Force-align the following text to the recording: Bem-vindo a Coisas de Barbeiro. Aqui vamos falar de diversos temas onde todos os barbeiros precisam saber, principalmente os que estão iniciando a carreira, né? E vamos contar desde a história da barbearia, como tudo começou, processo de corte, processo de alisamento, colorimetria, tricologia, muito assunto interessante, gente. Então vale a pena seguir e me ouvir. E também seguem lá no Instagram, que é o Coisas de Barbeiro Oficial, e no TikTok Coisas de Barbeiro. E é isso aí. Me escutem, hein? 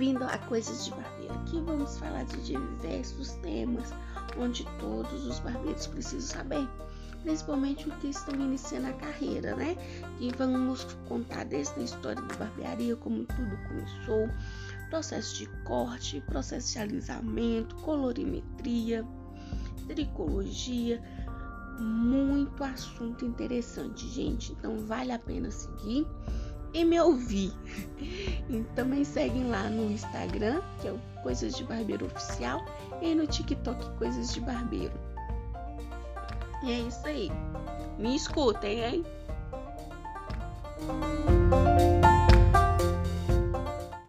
Bem-vindo 0.00 0.24
a 0.24 0.38
Coisas 0.38 0.86
de 0.86 0.92
Barbeiro. 0.92 1.34
Aqui 1.34 1.60
vamos 1.60 1.98
falar 1.98 2.24
de 2.24 2.40
diversos 2.40 3.32
temas 3.42 3.92
onde 4.38 4.64
todos 4.78 5.26
os 5.26 5.40
barbeiros 5.40 5.86
precisam 5.88 6.38
saber, 6.38 6.66
principalmente 7.22 7.86
os 7.86 7.94
que 7.96 8.08
estão 8.08 8.34
iniciando 8.34 8.86
a 8.86 8.92
carreira, 8.94 9.54
né? 9.54 9.76
E 10.18 10.32
vamos 10.38 10.84
contar 11.06 11.44
desde 11.44 11.78
a 11.78 11.82
história 11.82 12.22
da 12.22 12.34
barbearia, 12.34 12.96
como 12.96 13.26
tudo 13.26 13.58
começou, 13.68 14.30
processo 14.88 15.36
de 15.36 15.46
corte, 15.64 16.22
processo 16.22 16.72
de 16.72 16.78
alisamento, 16.78 17.76
colorimetria, 17.76 19.06
tricologia, 19.86 20.98
muito 21.78 22.64
assunto 22.64 23.26
interessante, 23.26 24.08
gente. 24.08 24.52
Então 24.52 24.78
vale 24.86 25.12
a 25.12 25.18
pena 25.18 25.50
seguir 25.50 26.06
e 26.72 26.84
me 26.84 26.98
ouvir. 27.00 27.52
E 28.50 28.64
também 28.74 29.04
seguem 29.04 29.48
lá 29.48 29.70
no 29.70 29.92
Instagram, 29.92 30.60
que 30.80 30.88
é 30.88 30.92
o 30.92 30.98
Coisas 31.22 31.54
de 31.54 31.62
Barbeiro 31.62 32.06
Oficial, 32.06 32.60
e 33.00 33.14
no 33.14 33.24
TikTok 33.24 33.88
Coisas 33.96 34.34
de 34.34 34.40
Barbeiro. 34.40 34.92
E 36.64 36.72
é 36.72 36.80
isso 36.80 37.06
aí. 37.06 37.30
Me 37.96 38.16
escutem, 38.16 38.80
hein? 38.80 39.06